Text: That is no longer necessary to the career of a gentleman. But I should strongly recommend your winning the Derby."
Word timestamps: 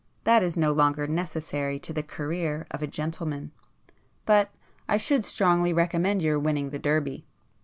That 0.23 0.41
is 0.41 0.57
no 0.57 0.71
longer 0.71 1.05
necessary 1.05 1.77
to 1.77 1.93
the 1.93 2.01
career 2.01 2.65
of 2.71 2.81
a 2.81 2.87
gentleman. 2.87 3.51
But 4.25 4.49
I 4.89 4.97
should 4.97 5.23
strongly 5.23 5.73
recommend 5.73 6.23
your 6.23 6.39
winning 6.39 6.71
the 6.71 6.79
Derby." 6.79 7.23